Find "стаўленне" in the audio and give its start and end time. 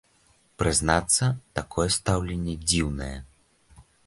1.97-2.57